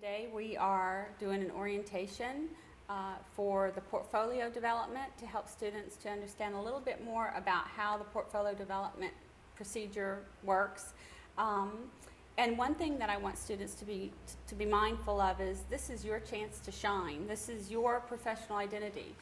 Today 0.00 0.28
we 0.32 0.56
are 0.56 1.08
doing 1.18 1.42
an 1.42 1.50
orientation 1.50 2.50
uh, 2.88 3.14
for 3.32 3.72
the 3.74 3.80
portfolio 3.80 4.48
development 4.48 5.10
to 5.18 5.26
help 5.26 5.48
students 5.48 5.96
to 5.96 6.08
understand 6.08 6.54
a 6.54 6.60
little 6.60 6.78
bit 6.78 7.04
more 7.04 7.32
about 7.36 7.66
how 7.66 7.98
the 7.98 8.04
portfolio 8.04 8.54
development 8.54 9.12
procedure 9.56 10.20
works. 10.44 10.92
Um, 11.36 11.90
and 12.36 12.56
one 12.56 12.76
thing 12.76 12.96
that 13.00 13.10
I 13.10 13.16
want 13.16 13.38
students 13.38 13.74
to 13.74 13.84
be 13.84 14.12
to 14.46 14.54
be 14.54 14.64
mindful 14.64 15.20
of 15.20 15.40
is 15.40 15.62
this 15.68 15.90
is 15.90 16.04
your 16.04 16.20
chance 16.20 16.60
to 16.60 16.70
shine. 16.70 17.26
This 17.26 17.48
is 17.48 17.68
your 17.68 17.98
professional 17.98 18.58
identity. 18.58 19.16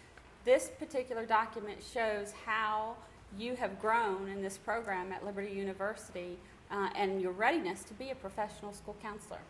This 0.44 0.70
particular 0.78 1.24
document 1.24 1.78
shows 1.82 2.34
how 2.44 2.96
you 3.38 3.56
have 3.56 3.80
grown 3.80 4.28
in 4.28 4.42
this 4.42 4.58
program 4.58 5.10
at 5.10 5.24
Liberty 5.24 5.52
University 5.54 6.36
uh, 6.70 6.90
and 6.94 7.22
your 7.22 7.32
readiness 7.32 7.82
to 7.84 7.94
be 7.94 8.10
a 8.10 8.14
professional 8.14 8.74
school 8.74 8.96
counselor. 9.00 9.40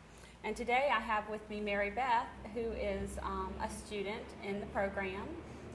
And 0.46 0.56
today 0.56 0.90
I 0.94 1.00
have 1.00 1.28
with 1.28 1.40
me 1.50 1.60
Mary 1.60 1.90
Beth, 1.90 2.28
who 2.54 2.60
is 2.60 3.18
um, 3.24 3.52
a 3.60 3.68
student 3.68 4.22
in 4.44 4.60
the 4.60 4.66
program, 4.66 5.26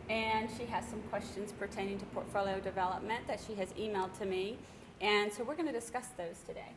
and 0.10 0.48
she 0.58 0.64
has 0.64 0.88
some 0.88 1.02
questions 1.10 1.52
pertaining 1.52 2.00
to 2.00 2.06
portfolio 2.06 2.58
development 2.62 3.28
that 3.28 3.42
she 3.46 3.54
has 3.56 3.74
emailed 3.74 4.18
to 4.20 4.26
me. 4.26 4.58
And 5.02 5.30
so 5.30 5.44
we're 5.44 5.56
going 5.56 5.68
to 5.68 5.74
discuss 5.74 6.08
those 6.16 6.38
today. 6.48 6.70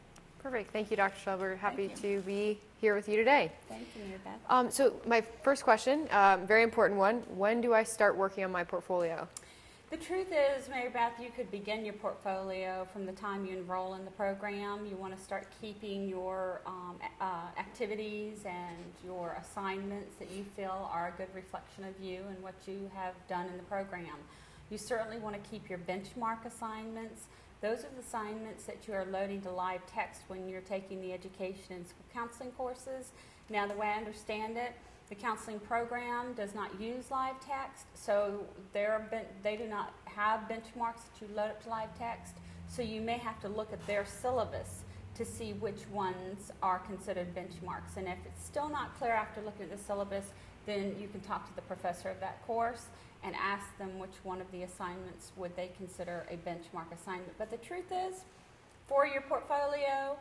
Perfect. 0.43 0.73
Thank 0.73 0.91
you, 0.91 0.97
Dr. 0.97 1.21
Schell. 1.21 1.39
We're 1.39 1.55
happy 1.55 1.87
to 1.87 2.21
be 2.23 2.59
here 2.81 2.97
with 2.97 3.09
you 3.09 3.17
today. 3.17 3.53
Thank 3.69 3.87
you, 3.95 4.03
Mary 4.07 4.21
Beth. 4.25 4.41
Um, 4.51 4.73
so, 4.73 5.01
my 5.07 5.21
first 5.45 5.63
question, 5.63 6.09
um, 6.11 6.49
very 6.49 6.65
important 6.65 6.99
one 6.99 7.23
when 7.37 7.61
do 7.61 7.75
I 7.75 7.85
start 7.85 8.17
working 8.17 8.43
on 8.43 8.51
my 8.51 8.65
portfolio? 8.65 9.29
The 9.95 10.05
truth 10.05 10.33
is, 10.33 10.69
Mary 10.69 10.89
Beth, 10.89 11.13
you 11.23 11.31
could 11.31 11.53
begin 11.53 11.85
your 11.85 11.95
portfolio 11.95 12.85
from 12.93 13.07
the 13.07 13.13
time 13.13 13.47
you 13.47 13.57
enroll 13.57 13.95
in 13.95 14.05
the 14.05 14.11
program. 14.11 14.85
You 14.87 14.97
want 14.97 15.17
to 15.17 15.23
start 15.23 15.47
keeping 15.61 16.09
your 16.09 16.63
um, 16.67 16.97
uh, 17.21 17.43
activities 17.57 18.41
and 18.45 18.77
your 19.05 19.39
assignments 19.41 20.17
that 20.19 20.33
you 20.33 20.45
feel 20.57 20.91
are 20.93 21.13
a 21.15 21.17
good 21.17 21.33
reflection 21.33 21.85
of 21.85 21.95
you 22.05 22.23
and 22.29 22.43
what 22.43 22.55
you 22.67 22.91
have 22.93 23.15
done 23.29 23.47
in 23.47 23.57
the 23.57 23.63
program. 23.63 24.17
You 24.69 24.79
certainly 24.79 25.19
want 25.19 25.41
to 25.41 25.49
keep 25.49 25.71
your 25.71 25.79
benchmark 25.79 26.45
assignments. 26.45 27.27
Those 27.61 27.85
are 27.85 27.91
the 27.95 28.01
assignments 28.01 28.65
that 28.65 28.89
you 28.89 28.95
are 28.95 29.05
loading 29.05 29.43
to 29.43 29.51
live 29.53 29.87
text 29.87 30.23
when 30.27 30.49
you're 30.49 30.61
taking 30.63 31.01
the 31.03 31.13
education 31.13 31.77
and 31.77 31.87
school 31.87 32.05
counseling 32.13 32.51
courses. 32.51 33.13
Now, 33.49 33.69
the 33.69 33.75
way 33.75 33.87
I 33.95 33.99
understand 33.99 34.57
it, 34.57 34.73
the 35.09 35.15
counseling 35.15 35.61
program 35.61 36.33
does 36.33 36.55
not 36.55 36.81
use 36.81 37.11
live 37.11 37.35
text, 37.47 37.87
so 37.95 38.45
they 38.73 39.57
do 39.57 39.67
not 39.69 39.93
have 40.07 40.41
benchmarks 40.49 41.03
that 41.05 41.21
you 41.21 41.29
load 41.35 41.51
up 41.51 41.63
to 41.63 41.69
live 41.69 41.97
text. 41.99 42.35
So 42.69 42.83
you 42.83 43.01
may 43.01 43.19
have 43.19 43.39
to 43.41 43.49
look 43.49 43.73
at 43.73 43.87
their 43.87 44.07
syllabus 44.07 44.83
to 45.17 45.25
see 45.25 45.53
which 45.53 45.87
ones 45.93 46.51
are 46.63 46.79
considered 46.81 47.35
benchmarks. 47.35 47.97
And 47.97 48.09
if 48.09 48.19
it's 48.25 48.45
still 48.45 48.69
not 48.69 48.99
clear 48.99 49.13
after 49.13 49.41
looking 49.43 49.65
at 49.65 49.71
the 49.71 49.85
syllabus, 49.85 50.33
then 50.67 50.97
you 50.99 51.09
can 51.09 51.21
talk 51.21 51.47
to 51.49 51.55
the 51.55 51.63
professor 51.63 52.09
of 52.09 52.19
that 52.21 52.45
course 52.47 52.87
and 53.23 53.35
ask 53.37 53.77
them 53.79 53.99
which 53.99 54.15
one 54.23 54.41
of 54.41 54.51
the 54.51 54.63
assignments 54.63 55.33
would 55.37 55.55
they 55.55 55.71
consider 55.77 56.27
a 56.31 56.37
benchmark 56.49 56.91
assignment. 56.93 57.37
But 57.39 57.51
the 57.51 57.59
truth 57.59 57.93
is, 57.93 58.25
for 58.87 59.07
your 59.07 59.23
portfolio, 59.23 60.17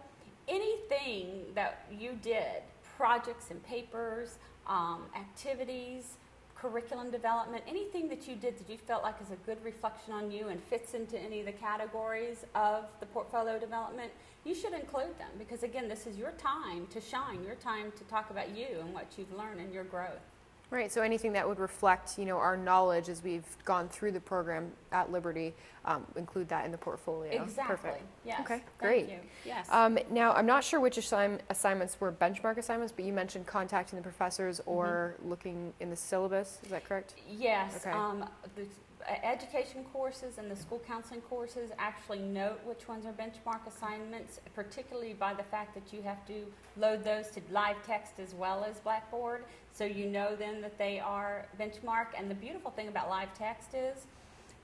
anything 0.47 1.45
that 1.55 1.85
you 1.91 2.17
did, 2.21 2.61
projects 2.97 3.51
and 3.51 3.63
papers, 3.63 4.37
um, 4.67 5.03
activities, 5.15 6.17
curriculum 6.55 7.11
development, 7.11 7.63
anything 7.67 8.07
that 8.07 8.27
you 8.27 8.35
did 8.35 8.57
that 8.57 8.69
you 8.69 8.77
felt 8.77 9.03
like 9.03 9.15
is 9.21 9.31
a 9.31 9.35
good 9.45 9.57
reflection 9.65 10.13
on 10.13 10.31
you 10.31 10.47
and 10.47 10.63
fits 10.63 10.93
into 10.93 11.19
any 11.19 11.41
of 11.41 11.45
the 11.45 11.51
categories 11.51 12.45
of 12.55 12.85
the 13.01 13.05
portfolio 13.07 13.59
development, 13.59 14.11
you 14.45 14.55
should 14.55 14.73
include 14.73 15.17
them 15.19 15.29
because, 15.37 15.63
again, 15.63 15.89
this 15.89 16.07
is 16.07 16.17
your 16.17 16.31
time 16.31 16.87
to 16.87 17.01
shine, 17.01 17.43
your 17.43 17.55
time 17.55 17.91
to 17.97 18.03
talk 18.05 18.29
about 18.29 18.55
you 18.55 18.67
and 18.79 18.93
what 18.93 19.07
you've 19.17 19.33
learned 19.33 19.59
and 19.59 19.73
your 19.73 19.83
growth. 19.83 20.32
Right, 20.73 20.91
so 20.91 21.03
anything 21.03 21.33
that 21.33 21.47
would 21.47 21.59
reflect, 21.59 22.17
you 22.17 22.25
know, 22.25 22.37
our 22.39 22.57
knowledge 22.57 23.07
as 23.07 23.23
we've 23.23 23.45
gone 23.63 23.87
through 23.87 24.11
the 24.13 24.19
program 24.19 24.71
at 24.91 25.11
Liberty, 25.11 25.53
um, 25.85 26.03
include 26.15 26.49
that 26.49 26.65
in 26.65 26.71
the 26.71 26.79
portfolio. 26.79 27.43
Exactly. 27.43 27.75
Perfect. 27.75 28.03
Yes. 28.25 28.39
Okay, 28.39 28.55
Thank 28.57 28.79
great. 28.79 29.07
you. 29.07 29.19
Yes. 29.45 29.67
Um, 29.69 29.99
now, 30.09 30.33
I'm 30.33 30.47
not 30.47 30.63
sure 30.63 30.79
which 30.79 30.97
assign- 30.97 31.41
assignments 31.51 32.01
were 32.01 32.11
benchmark 32.11 32.57
assignments, 32.57 32.91
but 32.91 33.05
you 33.05 33.13
mentioned 33.13 33.45
contacting 33.45 33.97
the 33.99 34.01
professors 34.03 34.61
or 34.65 35.13
looking 35.23 35.73
in 35.79 35.91
the 35.91 35.95
syllabus. 35.95 36.57
Is 36.63 36.71
that 36.71 36.85
correct? 36.85 37.13
Yes, 37.29 37.75
Okay. 37.85 37.91
um, 37.95 38.27
the 38.55 38.65
Uh, 39.09 39.15
education 39.23 39.83
courses 39.91 40.37
and 40.37 40.49
the 40.49 40.55
school 40.55 40.81
counseling 40.87 41.19
courses 41.21 41.71
actually 41.77 42.19
note 42.19 42.59
which 42.63 42.87
ones 42.87 43.05
are 43.05 43.11
benchmark 43.11 43.65
assignments, 43.67 44.39
particularly 44.55 45.13
by 45.13 45.33
the 45.33 45.43
fact 45.43 45.73
that 45.73 45.91
you 45.91 46.01
have 46.01 46.25
to 46.25 46.45
load 46.77 47.03
those 47.03 47.27
to 47.27 47.41
live 47.51 47.75
text 47.85 48.13
as 48.19 48.33
well 48.33 48.63
as 48.63 48.79
Blackboard, 48.79 49.43
so 49.73 49.83
you 49.83 50.05
know 50.05 50.35
then 50.35 50.61
that 50.61 50.77
they 50.77 50.99
are 50.99 51.47
benchmark. 51.59 52.07
And 52.17 52.29
the 52.31 52.35
beautiful 52.35 52.71
thing 52.71 52.87
about 52.87 53.09
live 53.09 53.33
text 53.37 53.73
is 53.73 54.05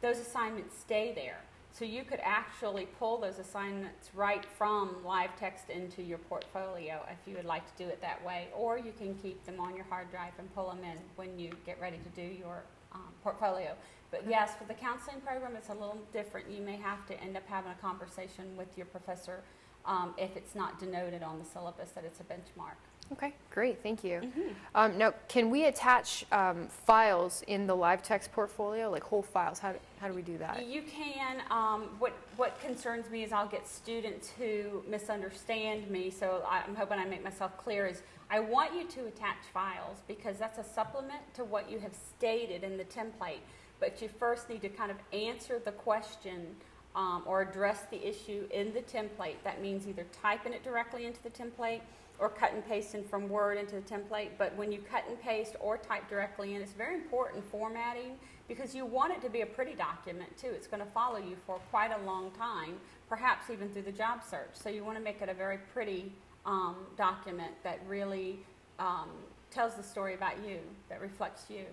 those 0.01 0.19
assignments 0.19 0.77
stay 0.77 1.11
there. 1.13 1.39
So 1.71 1.83
you 1.83 2.03
could 2.03 2.21
actually 2.23 2.87
pull 2.97 3.17
those 3.17 3.39
assignments 3.39 4.09
right 4.13 4.45
from 4.57 5.03
live 5.03 5.35
text 5.37 5.69
into 5.69 6.01
your 6.01 6.17
portfolio 6.17 7.05
if 7.11 7.27
you 7.27 7.35
would 7.35 7.45
like 7.45 7.65
to 7.65 7.83
do 7.83 7.89
it 7.89 8.01
that 8.01 8.23
way, 8.25 8.47
or 8.55 8.77
you 8.77 8.93
can 8.97 9.15
keep 9.15 9.43
them 9.45 9.59
on 9.59 9.75
your 9.75 9.85
hard 9.85 10.09
drive 10.11 10.33
and 10.39 10.53
pull 10.55 10.69
them 10.69 10.83
in 10.83 10.97
when 11.15 11.37
you 11.37 11.51
get 11.65 11.79
ready 11.81 11.97
to 11.97 12.09
do 12.21 12.35
your 12.35 12.63
um, 12.91 13.13
portfolio. 13.23 13.75
But 14.11 14.23
yes, 14.27 14.51
for 14.57 14.65
the 14.65 14.73
counseling 14.73 15.21
program, 15.21 15.55
it's 15.55 15.69
a 15.69 15.73
little 15.73 15.99
different. 16.11 16.49
You 16.49 16.61
may 16.61 16.77
have 16.77 17.05
to 17.07 17.21
end 17.21 17.37
up 17.37 17.43
having 17.47 17.71
a 17.71 17.75
conversation 17.75 18.57
with 18.57 18.75
your 18.75 18.87
professor 18.87 19.43
um, 19.89 20.13
if 20.17 20.37
it's 20.37 20.55
not 20.55 20.79
denoted 20.79 21.23
on 21.23 21.39
the 21.39 21.45
syllabus 21.45 21.89
that 21.91 22.05
it's 22.05 22.19
a 22.19 22.23
benchmark. 22.23 22.77
Okay, 23.11 23.33
great, 23.49 23.81
thank 23.81 24.03
you. 24.03 24.21
Mm-hmm. 24.21 24.49
Um, 24.75 24.97
now, 24.99 25.15
can 25.27 25.49
we 25.49 25.65
attach 25.65 26.25
um, 26.31 26.67
files 26.67 27.43
in 27.47 27.65
the 27.65 27.75
live 27.75 28.03
text 28.03 28.31
portfolio, 28.31 28.91
like 28.91 29.01
whole 29.01 29.23
files? 29.23 29.57
How 29.57 29.71
do, 29.71 29.79
how 29.99 30.07
do 30.07 30.13
we 30.13 30.21
do 30.21 30.37
that? 30.37 30.63
You 30.67 30.83
can. 30.83 31.41
Um, 31.49 31.89
what 31.97 32.13
what 32.37 32.61
concerns 32.61 33.09
me 33.09 33.23
is 33.23 33.31
I'll 33.31 33.47
get 33.47 33.67
students 33.67 34.31
who 34.37 34.83
misunderstand 34.87 35.89
me. 35.89 36.11
So 36.11 36.45
I'm 36.47 36.75
hoping 36.75 36.99
I 36.99 37.05
make 37.05 37.23
myself 37.23 37.57
clear. 37.57 37.87
Is 37.87 38.03
I 38.29 38.39
want 38.41 38.75
you 38.75 38.85
to 38.85 39.07
attach 39.07 39.37
files 39.51 39.97
because 40.07 40.37
that's 40.37 40.59
a 40.59 40.63
supplement 40.63 41.21
to 41.33 41.43
what 41.43 41.71
you 41.71 41.79
have 41.79 41.95
stated 41.95 42.63
in 42.63 42.77
the 42.77 42.85
template. 42.85 43.41
But 43.79 44.03
you 44.03 44.09
first 44.19 44.49
need 44.49 44.61
to 44.61 44.69
kind 44.69 44.91
of 44.91 44.97
answer 45.13 45.59
the 45.63 45.71
question 45.71 46.55
um, 46.95 47.23
or 47.25 47.41
address 47.41 47.85
the 47.91 48.07
issue 48.07 48.47
in 48.51 48.73
the 48.73 48.81
template. 48.81 49.35
That 49.43 49.61
means 49.61 49.87
either 49.87 50.05
typing 50.21 50.53
it 50.53 50.63
directly 50.63 51.05
into 51.05 51.21
the 51.23 51.29
template 51.29 51.81
or 52.19 52.29
cut 52.29 52.53
and 52.53 52.65
pasting 52.67 53.03
from 53.03 53.29
Word 53.29 53.57
into 53.57 53.75
the 53.75 53.81
template. 53.81 54.29
But 54.37 54.55
when 54.55 54.71
you 54.71 54.79
cut 54.79 55.03
and 55.07 55.19
paste 55.21 55.55
or 55.59 55.77
type 55.77 56.09
directly 56.09 56.55
in, 56.55 56.61
it's 56.61 56.73
very 56.73 56.95
important 56.95 57.49
formatting 57.49 58.17
because 58.47 58.75
you 58.75 58.85
want 58.85 59.13
it 59.13 59.21
to 59.21 59.29
be 59.29 59.41
a 59.41 59.45
pretty 59.45 59.73
document 59.73 60.35
too. 60.37 60.49
It's 60.49 60.67
going 60.67 60.83
to 60.83 60.91
follow 60.91 61.17
you 61.17 61.37
for 61.45 61.59
quite 61.69 61.91
a 61.91 62.03
long 62.05 62.31
time, 62.31 62.75
perhaps 63.07 63.49
even 63.49 63.69
through 63.69 63.83
the 63.83 63.91
job 63.91 64.21
search. 64.27 64.49
So 64.53 64.69
you 64.69 64.83
want 64.83 64.97
to 64.97 65.03
make 65.03 65.21
it 65.21 65.29
a 65.29 65.33
very 65.33 65.59
pretty 65.71 66.11
um, 66.45 66.75
document 66.97 67.51
that 67.63 67.79
really 67.87 68.39
um, 68.79 69.09
tells 69.51 69.75
the 69.75 69.83
story 69.83 70.15
about 70.15 70.33
you, 70.45 70.59
that 70.89 70.99
reflects 70.99 71.45
you. 71.49 71.65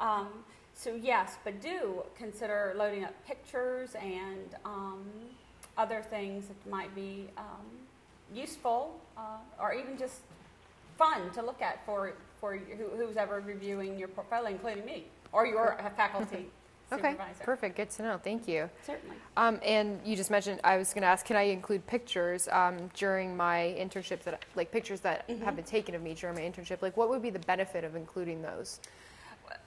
Um, 0.00 0.28
so 0.74 0.94
yes, 0.94 1.36
but 1.44 1.60
do 1.60 2.02
consider 2.16 2.74
loading 2.76 3.04
up 3.04 3.14
pictures 3.26 3.94
and 3.94 4.54
um, 4.64 5.04
other 5.76 6.02
things 6.02 6.46
that 6.48 6.70
might 6.70 6.94
be 6.94 7.28
um, 7.38 7.44
useful 8.34 8.98
uh, 9.16 9.38
or 9.60 9.72
even 9.74 9.96
just 9.96 10.20
fun 10.98 11.30
to 11.34 11.42
look 11.42 11.62
at 11.62 11.84
for, 11.86 12.14
for 12.40 12.56
who, 12.56 12.84
who's 12.96 13.16
ever 13.16 13.40
reviewing 13.40 13.98
your 13.98 14.08
portfolio, 14.08 14.48
including 14.50 14.84
me 14.84 15.04
or 15.32 15.46
your 15.46 15.78
faculty 15.96 16.46
Okay, 16.92 17.12
supervisor. 17.12 17.44
perfect, 17.44 17.76
good 17.76 17.88
to 17.90 18.02
know, 18.02 18.20
thank 18.22 18.46
you. 18.46 18.68
Certainly. 18.86 19.16
Um, 19.38 19.58
and 19.64 19.98
you 20.04 20.14
just 20.14 20.30
mentioned, 20.30 20.60
I 20.62 20.76
was 20.76 20.92
going 20.92 21.00
to 21.00 21.08
ask, 21.08 21.24
can 21.24 21.36
I 21.36 21.44
include 21.44 21.86
pictures 21.86 22.48
um, 22.48 22.90
during 22.92 23.34
my 23.34 23.74
internship 23.78 24.22
that, 24.24 24.44
like 24.56 24.70
pictures 24.70 25.00
that 25.00 25.26
Mm-hmm. 25.26 25.42
have 25.44 25.56
been 25.56 25.64
taken 25.64 25.94
of 25.94 26.02
me 26.02 26.12
during 26.12 26.36
my 26.36 26.42
internship? 26.42 26.82
Like, 26.82 26.94
what 26.98 27.08
would 27.08 27.22
be 27.22 27.30
the 27.30 27.38
benefit 27.38 27.82
of 27.84 27.96
including 27.96 28.42
those? 28.42 28.78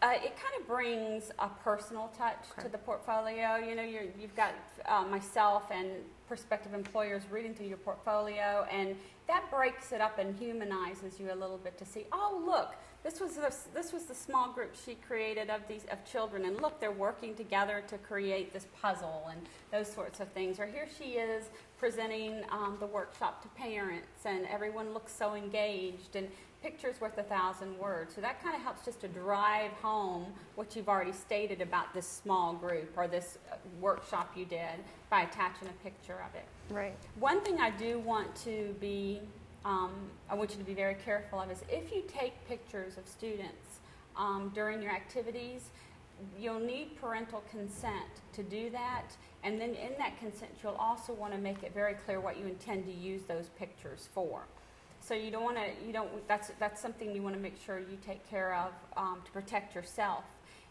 Uh, 0.02 0.12
it 0.14 0.36
kind 0.36 0.54
of 0.60 0.68
brings 0.68 1.32
a 1.40 1.48
personal 1.64 2.12
touch 2.18 2.38
Okay. 2.54 2.64
to 2.64 2.70
the 2.70 2.78
portfolio. 2.78 3.56
You 3.58 3.76
know, 3.76 3.84
you're, 3.84 4.04
you've 4.20 4.36
got 4.36 4.54
uh, 4.88 5.04
myself 5.04 5.64
and 5.72 5.90
prospective 6.28 6.74
employers 6.74 7.24
reading 7.32 7.54
through 7.54 7.68
your 7.68 7.78
portfolio, 7.78 8.66
and 8.72 8.96
that 9.28 9.50
breaks 9.50 9.92
it 9.92 10.02
up 10.02 10.20
and 10.20 10.36
humanizes 10.38 11.20
you 11.20 11.32
a 11.32 11.36
little 11.36 11.58
bit 11.58 11.78
to 11.80 11.86
see. 11.86 12.06
Oh, 12.12 12.44
look, 12.46 12.76
this 13.06 13.20
was 13.20 13.36
the, 13.36 13.54
this 13.76 13.94
was 13.94 14.06
the 14.06 14.16
small 14.16 14.52
group 14.52 14.76
she 14.84 14.96
created 15.08 15.52
of 15.52 15.62
these 15.68 15.86
of 15.92 16.04
children, 16.12 16.46
and 16.46 16.60
look, 16.60 16.80
they're 16.80 16.92
working 16.92 17.36
together 17.36 17.84
to 17.88 18.00
create 18.00 18.52
this 18.52 18.66
puzzle 18.82 19.30
and 19.30 19.40
those 19.72 19.94
sorts 19.94 20.20
of 20.20 20.28
things. 20.30 20.60
Or 20.60 20.66
here 20.66 20.88
she 20.98 21.12
is 21.12 21.46
presenting 21.78 22.42
um, 22.50 22.78
the 22.80 22.88
workshop 22.88 23.44
to 23.44 23.48
parents, 23.50 24.26
and 24.26 24.48
everyone 24.48 24.92
looks 24.92 25.14
so 25.14 25.36
engaged. 25.36 26.16
And 26.16 26.28
picture's 26.64 27.00
worth 27.00 27.16
a 27.20 27.24
thousand 27.24 27.78
words. 27.78 28.16
So 28.16 28.22
that 28.22 28.42
kind 28.42 28.56
of 28.56 28.62
helps 28.64 28.84
just 28.84 29.00
to 29.02 29.08
drive 29.08 29.70
home 29.84 30.26
what 30.56 30.76
you've 30.76 30.90
already 30.90 31.12
stated 31.12 31.62
about 31.62 31.94
this 31.94 32.08
small 32.08 32.56
group 32.56 32.92
or 32.98 33.08
this 33.08 33.38
uh, 33.52 33.58
workshop 33.80 34.32
you 34.36 34.46
did 34.46 34.80
by 35.12 35.22
attaching 35.22 35.68
a 35.68 35.84
picture 35.84 36.24
of 36.28 36.34
it. 36.34 36.46
Right. 36.74 36.98
One 37.20 37.42
thing 37.42 37.60
I 37.60 37.70
do 37.70 38.00
want 38.00 38.36
to 38.46 38.76
be 38.80 39.22
um, 39.66 39.92
I 40.30 40.36
want 40.36 40.52
you 40.52 40.58
to 40.58 40.64
be 40.64 40.76
very 40.76 40.96
careful 40.96 41.42
of 41.42 41.52
is 41.52 41.64
if 41.68 41.92
you 41.92 42.04
take 42.08 42.34
pictures 42.48 42.98
of 42.98 43.08
students 43.08 43.80
um, 44.16 44.52
during 44.54 44.82
your 44.82 44.92
activities, 44.92 45.72
you'll 46.40 46.60
need 46.60 46.96
parental 47.02 47.44
consent 47.50 48.22
to 48.34 48.44
do 48.44 48.70
that. 48.70 49.08
And 49.44 49.60
then 49.60 49.72
in 49.72 49.92
that 49.98 50.18
consent, 50.20 50.52
you'll 50.64 50.74
also 50.74 51.14
want 51.14 51.34
to 51.34 51.40
make 51.40 51.64
it 51.64 51.74
very 51.74 51.96
clear 51.96 52.22
what 52.22 52.38
you 52.38 52.46
intend 52.46 52.86
to 52.86 52.92
use 52.92 53.24
those 53.24 53.50
pictures 53.58 54.08
for. 54.14 54.44
So 55.02 55.14
you 55.14 55.30
don't 55.32 55.44
want 55.44 55.58
to, 55.58 55.86
you 55.86 55.92
don't, 55.92 56.28
that's, 56.28 56.52
that's 56.60 56.82
something 56.82 57.14
you 57.14 57.22
want 57.22 57.36
to 57.36 57.42
make 57.42 57.56
sure 57.64 57.80
you 57.80 57.98
take 58.06 58.28
care 58.30 58.56
of 58.56 58.72
um, 58.98 59.22
to 59.26 59.32
protect 59.32 59.76
yourself. 59.76 60.24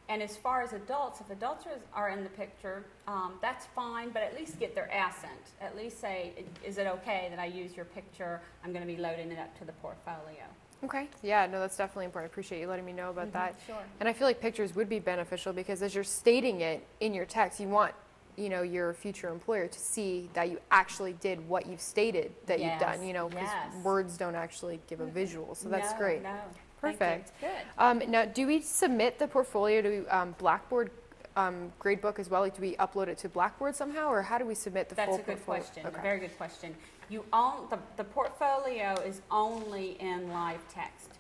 And 0.09 0.23
as 0.23 0.37
far 0.37 0.61
as 0.63 0.73
adults, 0.75 1.21
if 1.21 1.31
adults 1.31 1.65
are- 1.95 2.09
in 2.11 2.23
the 2.25 2.31
picture, 2.31 2.85
um, 3.09 3.39
that's 3.41 3.67
fine, 3.67 4.11
but 4.11 4.23
at 4.23 4.35
least 4.35 4.59
get 4.59 4.75
their 4.75 4.87
assent. 4.87 5.53
At 5.61 5.77
least 5.77 5.99
say, 6.01 6.45
is 6.63 6.77
it 6.79 6.87
okay 6.87 7.29
that 7.31 7.39
I 7.39 7.47
use 7.47 7.75
your 7.75 7.87
picture? 7.87 8.41
I'm 8.63 8.73
going 8.73 8.87
to 8.87 8.93
be 8.93 9.01
loading 9.01 9.33
it 9.33 9.39
up 9.39 9.57
to 9.59 9.65
the 9.65 9.73
portfolio. 9.73 10.45
Okay. 10.85 11.09
Yeah, 11.23 11.47
no, 11.47 11.61
that's 11.61 11.79
definitely 11.79 12.05
important. 12.05 12.31
I 12.31 12.33
appreciate 12.33 12.61
you 12.61 12.67
letting 12.69 12.85
me 12.85 12.93
know 12.93 13.09
about 13.09 13.29
Mhm, 13.29 13.33
that. 13.33 13.55
Sure. 13.67 13.77
And 14.01 14.09
I 14.09 14.13
feel 14.13 14.27
like 14.27 14.41
pictures 14.41 14.75
would 14.75 14.89
be 14.91 14.99
beneficial 14.99 15.55
because 15.55 15.83
as 15.83 15.95
you're 15.95 16.05
stating 16.05 16.61
it 16.61 16.87
in 17.01 17.15
your 17.15 17.25
text, 17.25 17.59
you 17.59 17.69
want, 17.69 17.95
you 18.37 18.49
know, 18.49 18.63
your 18.63 18.93
future 18.95 19.29
employer 19.29 19.69
to 19.69 19.79
see 19.79 20.29
that 20.35 20.51
you 20.51 20.59
actually 20.71 21.13
did 21.15 21.47
what 21.49 21.67
you've 21.67 21.81
stated 21.81 22.33
that 22.47 22.61
you've 22.61 22.79
done, 22.81 23.07
you 23.07 23.13
know, 23.13 23.29
because 23.29 23.49
yes. 23.49 23.85
words 23.85 24.17
don't 24.17 24.35
actually 24.35 24.81
give 24.89 25.01
a 25.01 25.07
visual. 25.07 25.55
So 25.55 25.69
that's 25.69 25.93
No, 25.93 25.99
great. 25.99 26.23
No, 26.23 26.37
Perfect. 26.81 27.33
Good. 27.41 27.51
Um, 27.79 28.03
now, 28.09 28.25
do 28.25 28.47
we 28.47 28.61
submit 28.61 29.19
the 29.19 29.27
portfolio 29.27 29.81
to 29.83 30.05
um, 30.17 30.35
Blackboard 30.39 30.91
um, 31.37 31.73
gradebook 31.81 32.19
as 32.19 32.29
well? 32.29 32.43
Like, 32.43 32.57
do 32.57 32.63
we 32.63 32.75
upload 32.77 33.09
it 33.09 33.19
to 33.19 33.29
Blackboard 33.29 33.75
somehow, 33.75 34.09
or 34.09 34.21
how 34.23 34.37
do 34.39 34.45
we 34.45 34.55
submit 34.55 34.89
the 34.89 34.95
portfolio? 34.95 35.17
That's 35.17 35.25
full 35.27 35.35
a 35.35 35.37
good 35.37 35.47
portfolio? 35.47 35.63
question, 35.63 35.87
Okay. 35.87 36.03
very 36.03 36.21
good 36.21 36.37
question. 36.37 36.75
You 37.09 37.25
own, 37.33 37.69
the, 37.71 37.79
the 37.97 38.05
portfolio 38.05 38.95
is 39.07 39.23
only 39.31 39.97
in 40.01 40.31
live 40.31 40.61
text. 40.73 41.11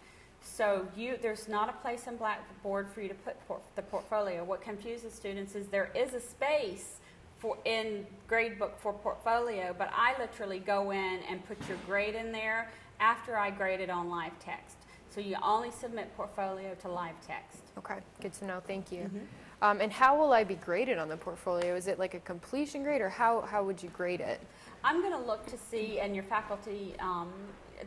So 0.42 0.86
you, 0.94 1.18
there's 1.20 1.48
not 1.48 1.68
a 1.68 1.72
place 1.72 2.06
in 2.06 2.16
Blackboard 2.16 2.90
for 2.92 3.00
you 3.00 3.08
to 3.08 3.14
put 3.14 3.36
por- 3.48 3.60
the 3.76 3.82
portfolio. 3.82 4.44
What 4.44 4.60
confuses 4.60 5.12
students 5.14 5.54
is 5.54 5.68
there 5.68 5.90
is 5.94 6.12
a 6.14 6.20
space 6.20 6.96
for, 7.38 7.56
in 7.64 8.06
gradebook 8.28 8.72
for 8.78 8.92
portfolio, 8.92 9.74
but 9.76 9.90
I 9.94 10.14
literally 10.18 10.58
go 10.58 10.90
in 10.90 11.20
and 11.28 11.44
put 11.46 11.58
your 11.68 11.78
grade 11.86 12.14
in 12.14 12.32
there 12.32 12.70
after 13.00 13.36
I 13.36 13.50
grade 13.50 13.80
it 13.80 13.90
on 13.90 14.08
live 14.08 14.38
text. 14.38 14.76
So 15.10 15.20
you 15.20 15.36
only 15.42 15.70
submit 15.70 16.14
portfolio 16.16 16.74
to 16.82 16.88
live 16.88 17.14
text. 17.26 17.58
Okay, 17.78 17.98
good 18.20 18.32
to 18.34 18.46
know. 18.46 18.60
Thank 18.66 18.90
you. 18.90 19.02
Mhm. 19.02 19.26
Um, 19.62 19.80
and 19.80 19.92
how 19.92 20.18
will 20.18 20.32
I 20.32 20.44
be 20.44 20.56
graded 20.56 20.98
on 20.98 21.08
the 21.08 21.16
portfolio? 21.16 21.76
Is 21.76 21.86
it 21.86 21.98
like 21.98 22.14
a 22.14 22.20
completion 22.20 22.82
grade, 22.82 23.00
or 23.00 23.08
how, 23.08 23.42
how 23.42 23.62
would 23.62 23.82
you 23.82 23.88
grade 23.90 24.20
it? 24.20 24.40
I'm 24.82 25.00
going 25.00 25.12
to 25.12 25.26
look 25.26 25.46
to 25.46 25.56
see, 25.56 26.00
and 26.00 26.14
your 26.14 26.24
faculty, 26.24 26.94
um, 26.98 27.32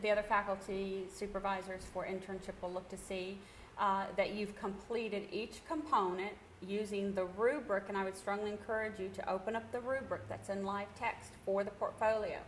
the 0.02 0.10
other 0.10 0.22
faculty 0.22 1.06
supervisors 1.12 1.84
for 1.92 2.04
internship 2.04 2.54
will 2.62 2.72
look 2.72 2.88
to 2.88 2.96
see 2.96 3.38
uh, 3.78 4.06
that 4.16 4.34
you've 4.34 4.56
completed 4.56 5.28
each 5.30 5.60
component 5.68 6.32
using 6.66 7.14
the 7.14 7.24
rubric, 7.24 7.84
and 7.88 7.96
I 7.96 8.04
would 8.04 8.16
strongly 8.16 8.50
encourage 8.50 8.98
you 8.98 9.08
to 9.10 9.30
open 9.30 9.56
up 9.56 9.70
the 9.72 9.80
rubric 9.80 10.28
that's 10.28 10.48
in 10.48 10.64
live 10.64 10.88
text 10.98 11.30
for 11.44 11.64
the 11.64 11.70
portfolio. 11.70 12.38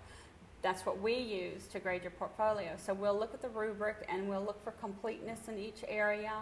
That's 0.63 0.85
what 0.85 1.01
we 1.01 1.15
use 1.15 1.67
to 1.69 1.79
grade 1.79 2.03
your 2.03 2.11
portfolio. 2.13 2.73
So 2.77 2.93
we'll 2.93 3.19
look 3.19 3.33
at 3.33 3.41
the 3.41 3.49
rubric 3.49 4.07
and 4.09 4.29
we'll 4.29 4.45
look 4.45 4.63
for 4.63 4.73
completeness 4.73 5.49
in 5.49 5.59
each 5.59 5.85
area 5.89 6.33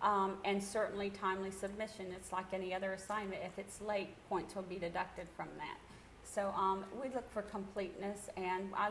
um, 0.00 0.36
and 0.44 0.62
certainly 0.62 1.10
timely 1.10 1.50
submission. 1.50 2.06
It's 2.14 2.30
like 2.30 2.46
any 2.52 2.72
other 2.72 2.92
assignment. 2.92 3.42
If 3.44 3.58
it's 3.58 3.80
late, 3.80 4.10
points 4.28 4.54
will 4.54 4.62
be 4.62 4.76
deducted 4.76 5.26
from 5.36 5.48
that. 5.58 5.78
So 6.22 6.50
um, 6.56 6.84
we 7.02 7.08
look 7.08 7.30
for 7.32 7.42
completeness 7.42 8.28
and 8.36 8.68
I, 8.76 8.90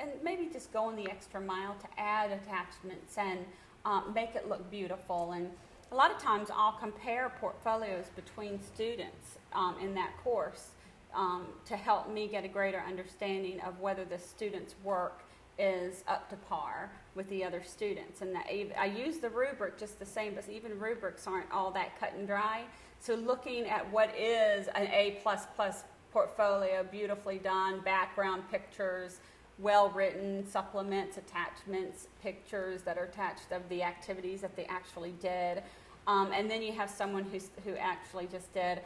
and 0.00 0.10
maybe 0.22 0.48
just 0.50 0.72
going 0.72 0.96
the 0.96 1.10
extra 1.10 1.40
mile 1.40 1.76
to 1.80 2.00
add 2.00 2.30
attachments 2.30 3.18
and 3.18 3.40
um, 3.84 4.12
make 4.14 4.34
it 4.34 4.48
look 4.48 4.70
beautiful. 4.70 5.32
And 5.32 5.50
a 5.90 5.94
lot 5.94 6.10
of 6.10 6.18
times 6.18 6.50
I'll 6.54 6.72
compare 6.72 7.32
portfolios 7.40 8.06
between 8.14 8.60
students 8.60 9.38
um, 9.52 9.76
in 9.80 9.94
that 9.94 10.12
course 10.22 10.70
um, 11.14 11.46
to 11.66 11.76
help 11.76 12.12
me 12.12 12.28
get 12.28 12.44
a 12.44 12.48
greater 12.48 12.82
understanding 12.86 13.60
of 13.60 13.80
whether 13.80 14.04
the 14.04 14.18
student's 14.18 14.74
work 14.84 15.22
is 15.58 16.04
up 16.06 16.28
to 16.30 16.36
par 16.36 16.90
with 17.14 17.28
the 17.30 17.42
other 17.42 17.62
students. 17.64 18.20
And 18.20 18.36
I 18.36 18.84
use 18.84 19.18
the 19.18 19.30
rubric 19.30 19.78
just 19.78 19.98
the 19.98 20.06
same, 20.06 20.34
but 20.34 20.48
even 20.48 20.78
rubrics 20.78 21.26
aren't 21.26 21.50
all 21.50 21.70
that 21.72 21.98
cut 21.98 22.12
and 22.16 22.26
dry. 22.26 22.62
So 23.00 23.14
looking 23.14 23.66
at 23.66 23.90
what 23.90 24.14
is 24.16 24.68
an 24.74 24.86
A 24.88 25.18
plus 25.22 25.46
plus 25.56 25.84
portfolio, 26.12 26.84
beautifully 26.84 27.38
done, 27.38 27.80
background 27.80 28.42
pictures, 28.50 29.20
well 29.58 29.90
written, 29.90 30.46
supplements, 30.48 31.16
attachments, 31.16 32.08
pictures 32.22 32.82
that 32.82 32.96
are 32.96 33.04
attached 33.04 33.52
of 33.52 33.68
the 33.68 33.82
activities 33.82 34.40
that 34.40 34.54
they 34.56 34.64
actually 34.66 35.12
did. 35.20 35.62
Um, 36.06 36.30
and 36.32 36.50
then 36.50 36.62
you 36.62 36.72
have 36.72 36.88
someone 36.88 37.24
who's, 37.24 37.50
who 37.64 37.74
actually 37.74 38.26
just 38.26 38.52
did 38.54 38.80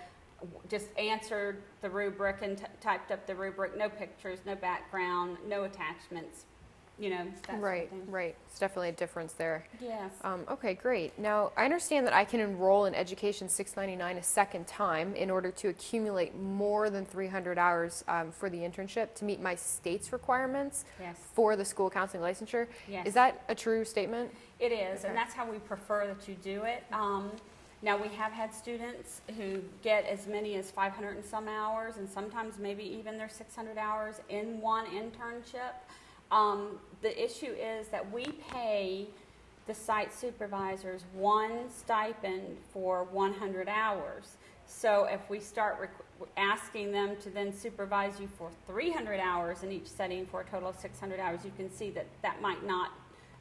just 0.69 0.89
answered 0.99 1.63
the 1.81 1.91
rubric 1.91 2.43
and 2.43 2.59
t- 2.59 2.65
typed 2.81 3.11
up 3.13 3.27
the 3.27 3.35
rubric, 3.35 3.77
no 3.77 3.89
pictures, 3.89 4.41
no 4.45 4.55
background, 4.57 5.37
no 5.47 5.65
attachments, 5.65 6.47
you 6.99 7.11
know, 7.11 7.25
that 7.25 7.47
sort 7.47 7.57
of 7.59 7.63
Right, 7.63 7.91
right. 8.07 8.37
It's 8.49 8.59
definitely 8.59 8.91
a 8.91 8.93
difference 8.93 9.33
there. 9.33 9.67
Yes. 9.81 10.13
Um, 10.23 10.45
okay, 10.51 10.75
great. 10.75 11.19
Now, 11.19 11.53
I 11.57 11.65
understand 11.65 12.07
that 12.07 12.13
I 12.13 12.25
can 12.25 12.41
enroll 12.41 12.85
in 12.85 12.95
Education 12.95 13.49
699 13.49 14.19
a 14.19 14.23
second 14.23 14.67
time 14.67 15.15
in 15.15 15.31
order 15.31 15.51
to 15.51 15.69
accumulate 15.69 16.35
more 16.37 16.91
than 16.91 17.05
300 17.05 17.59
hours 17.59 18.05
um, 18.09 18.31
for 18.31 18.51
the 18.51 18.59
internship 18.59 19.15
to 19.17 19.25
meet 19.25 19.41
my 19.41 19.55
state's 19.55 20.13
requirements 20.13 20.85
yes. 21.01 21.17
for 21.33 21.57
the 21.57 21.65
school 21.65 21.91
counseling 21.91 22.23
licensure. 22.23 22.67
Yes. 22.89 23.07
Is 23.07 23.15
that 23.15 23.43
a 23.49 23.55
true 23.55 23.85
statement? 23.85 24.31
It 24.61 24.71
is, 24.71 25.01
Okay. 25.01 25.09
and 25.09 25.17
that's 25.17 25.35
how 25.35 25.51
we 25.51 25.59
prefer 25.59 26.07
that 26.07 26.29
you 26.29 26.37
do 26.37 26.63
it. 26.65 26.85
Um, 26.93 27.33
now, 27.85 28.01
we 28.01 28.07
have 28.11 28.31
had 28.31 28.55
students 28.55 29.23
who 29.37 29.61
get 29.83 30.05
as 30.05 30.29
many 30.29 30.55
as 30.55 30.71
500 30.71 31.17
and 31.17 31.25
some 31.25 31.49
hours, 31.49 31.97
and 31.97 32.09
sometimes 32.09 32.59
maybe 32.59 32.85
even 32.85 33.19
their 33.19 33.29
600 33.29 33.77
hours 33.77 34.21
in 34.29 34.61
one 34.61 34.87
internship. 34.87 35.73
Um, 36.33 36.79
the 37.03 37.23
issue 37.23 37.53
is 37.53 37.89
that 37.89 38.11
we 38.11 38.25
pay 38.51 39.07
the 39.67 39.75
site 39.75 40.13
supervisors 40.13 41.05
one 41.13 41.71
stipend 41.71 42.57
for 42.73 43.05
100 43.05 43.69
hours. 43.69 44.37
So 44.67 45.05
if 45.05 45.21
we 45.29 45.39
start 45.41 45.79
requ- 45.81 46.27
asking 46.37 46.91
them 46.91 47.17
to 47.23 47.31
then 47.31 47.53
supervise 47.53 48.19
you 48.19 48.29
for 48.39 48.51
300 48.67 49.21
hours 49.21 49.63
in 49.63 49.71
each 49.71 49.87
setting 49.87 50.27
for 50.27 50.41
a 50.41 50.45
total 50.45 50.71
of 50.71 50.79
600 50.79 51.21
hours, 51.21 51.41
you 51.45 51.53
can 51.57 51.71
see 51.71 51.91
that 51.91 52.07
that 52.23 52.41
might 52.41 52.67
not 52.67 52.93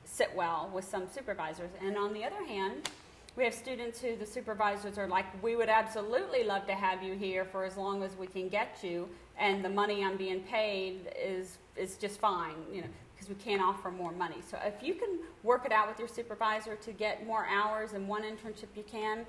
sit 0.04 0.30
well 0.36 0.70
with 0.74 0.84
some 0.84 1.08
supervisors. 1.08 1.72
And 1.82 1.98
on 1.98 2.14
the 2.14 2.26
other 2.26 2.44
hand, 2.46 2.90
we 3.38 3.46
have 3.46 3.54
students 3.54 4.02
who 4.02 4.18
the 4.18 4.26
supervisors 4.26 4.98
are 4.98 5.08
like, 5.08 5.26
we 5.42 5.56
would 5.56 5.70
absolutely 5.70 6.44
love 6.44 6.68
to 6.68 6.74
have 6.74 7.02
you 7.02 7.14
here 7.14 7.46
for 7.46 7.64
as 7.64 7.78
long 7.78 8.04
as 8.04 8.16
we 8.18 8.28
can 8.28 8.50
get 8.50 8.80
you, 8.84 9.08
and 9.38 9.64
the 9.64 9.70
money 9.70 10.04
I'm 10.04 10.18
being 10.18 10.42
paid 10.42 11.14
is 11.18 11.58
is 11.76 11.98
just 11.98 12.20
fine, 12.20 12.56
you 12.72 12.82
know, 12.82 12.88
because 13.14 13.30
we 13.30 13.36
can't 13.36 13.62
offer 13.62 13.92
more 13.92 14.12
money. 14.12 14.38
So 14.50 14.58
if 14.66 14.84
you 14.84 14.96
can 14.96 15.20
work 15.44 15.66
it 15.66 15.72
out 15.72 15.88
with 15.88 16.00
your 16.00 16.08
supervisor 16.08 16.76
to 16.76 16.92
get 16.92 17.26
more 17.26 17.46
hours 17.46 17.94
in 17.94 18.08
one 18.08 18.24
internship, 18.24 18.68
you 18.76 18.84
can. 18.90 19.26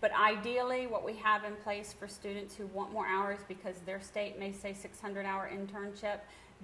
But 0.00 0.12
ideally, 0.12 0.86
what 0.86 1.04
we 1.04 1.14
have 1.14 1.44
in 1.44 1.54
place 1.56 1.94
for 1.98 2.08
students 2.08 2.54
who 2.54 2.66
want 2.66 2.92
more 2.92 3.06
hours 3.06 3.40
because 3.48 3.76
their 3.86 4.00
state 4.00 4.38
may 4.38 4.52
say 4.52 4.74
600 4.74 5.24
hour 5.24 5.50
internship, 5.52 6.18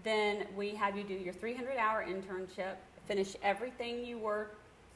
then 0.04 0.46
we 0.56 0.70
have 0.74 0.96
you 0.96 1.04
do 1.04 1.14
your 1.14 1.32
300 1.32 1.76
hour 1.76 2.04
internship, 2.06 2.74
finish 3.06 3.36
everything 3.42 4.04
you 4.04 4.18
were 4.18 4.48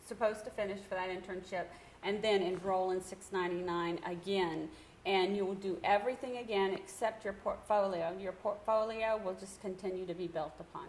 supposed 0.06 0.44
to 0.44 0.50
finish 0.50 0.80
for 0.80 0.94
that 0.94 1.08
internship, 1.08 1.64
and 2.02 2.20
then 2.20 2.42
enroll 2.42 2.90
in 2.90 3.00
699 3.00 3.98
again. 4.04 4.68
And 5.06 5.36
you 5.36 5.44
will 5.44 5.54
do 5.54 5.78
everything 5.84 6.38
again 6.38 6.72
except 6.72 7.24
your 7.24 7.34
portfolio. 7.34 8.16
Your 8.18 8.32
portfolio 8.32 9.20
will 9.22 9.34
just 9.34 9.60
continue 9.60 10.06
to 10.06 10.14
be 10.14 10.26
built 10.26 10.54
upon. 10.58 10.86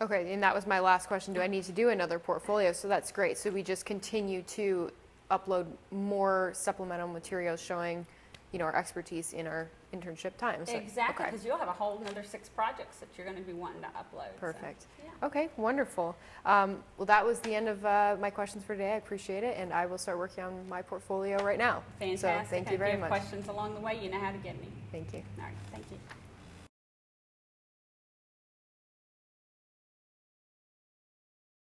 Okay, 0.00 0.32
and 0.32 0.42
that 0.42 0.54
was 0.54 0.66
my 0.66 0.78
last 0.80 1.06
question. 1.06 1.34
Do 1.34 1.40
I 1.40 1.48
need 1.48 1.64
to 1.64 1.72
do 1.72 1.90
another 1.90 2.18
portfolio? 2.18 2.72
So 2.72 2.88
that's 2.88 3.12
great. 3.12 3.36
So 3.36 3.50
we 3.50 3.62
just 3.62 3.84
continue 3.84 4.42
to 4.42 4.90
upload 5.30 5.66
more 5.90 6.52
supplemental 6.54 7.08
materials 7.08 7.60
showing, 7.62 8.06
you 8.52 8.58
know, 8.58 8.64
our 8.64 8.74
expertise 8.76 9.32
in 9.32 9.46
our 9.46 9.68
internship 9.92 10.36
time. 10.36 10.64
So- 10.64 10.76
Exactly, 10.76 11.24
okay. 11.24 11.30
because 11.30 11.44
you'll 11.44 11.58
have 11.58 11.68
a 11.68 11.72
whole 11.72 11.98
another 11.98 12.22
six 12.24 12.48
projects 12.48 12.98
that 12.98 13.08
you're 13.16 13.26
going 13.26 13.38
to 13.38 13.42
be 13.44 13.52
wanting 13.52 13.82
to 13.82 13.88
upload. 13.88 14.32
so, 14.34 14.40
Perfect. 14.40 14.86
yeah. 15.04 15.10
Okay, 15.26 15.48
wonderful. 15.56 16.16
Um, 16.46 16.82
well, 16.96 17.06
that 17.06 17.24
was 17.24 17.40
the 17.40 17.54
end 17.54 17.68
of 17.68 17.84
uh, 17.84 18.16
my 18.20 18.30
questions 18.30 18.64
for 18.64 18.74
today. 18.74 18.92
I 18.92 18.96
appreciate 18.96 19.44
it, 19.44 19.56
and 19.58 19.72
I 19.72 19.86
will 19.86 19.98
start 19.98 20.18
working 20.18 20.44
on 20.44 20.68
my 20.68 20.80
portfolio 20.82 21.42
right 21.44 21.58
now. 21.58 21.82
Fantastic. 21.98 22.20
So 22.46 22.50
thank 22.50 22.66
And 22.66 22.72
you 22.72 22.78
very 22.78 22.90
If 22.92 22.96
you 22.96 23.00
much. 23.00 23.08
questions 23.10 23.48
along 23.48 23.74
the 23.74 23.80
way, 23.80 23.98
you 24.02 24.10
know 24.10 24.20
how 24.20 24.30
to 24.32 24.38
get 24.38 24.58
me. 24.60 24.68
Thank 24.92 25.12
you. 25.12 25.22
All 25.38 25.44
right, 25.44 25.54